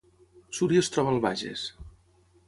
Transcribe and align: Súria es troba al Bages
Súria 0.59 0.81
es 0.87 0.89
troba 0.95 1.11
al 1.15 1.21
Bages 1.25 1.67